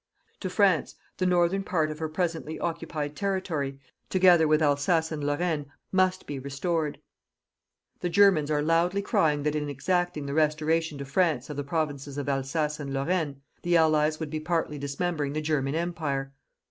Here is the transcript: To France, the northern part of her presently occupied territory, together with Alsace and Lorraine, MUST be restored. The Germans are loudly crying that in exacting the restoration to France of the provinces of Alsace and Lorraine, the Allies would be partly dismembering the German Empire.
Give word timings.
To 0.39 0.49
France, 0.49 0.95
the 1.17 1.27
northern 1.27 1.61
part 1.63 1.91
of 1.91 1.99
her 1.99 2.09
presently 2.09 2.59
occupied 2.59 3.15
territory, 3.15 3.77
together 4.09 4.47
with 4.47 4.59
Alsace 4.59 5.11
and 5.11 5.23
Lorraine, 5.23 5.67
MUST 5.91 6.25
be 6.25 6.39
restored. 6.39 6.99
The 7.99 8.09
Germans 8.09 8.49
are 8.49 8.63
loudly 8.63 9.03
crying 9.03 9.43
that 9.43 9.53
in 9.53 9.69
exacting 9.69 10.25
the 10.25 10.33
restoration 10.33 10.97
to 10.97 11.05
France 11.05 11.51
of 11.51 11.55
the 11.57 11.63
provinces 11.63 12.17
of 12.17 12.27
Alsace 12.27 12.79
and 12.79 12.91
Lorraine, 12.91 13.41
the 13.61 13.77
Allies 13.77 14.19
would 14.19 14.31
be 14.31 14.39
partly 14.39 14.79
dismembering 14.79 15.33
the 15.33 15.39
German 15.41 15.75
Empire. 15.75 16.33